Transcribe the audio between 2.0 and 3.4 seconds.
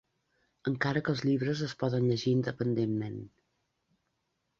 llegir independentment.